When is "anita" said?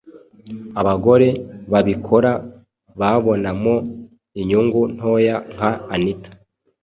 5.93-6.31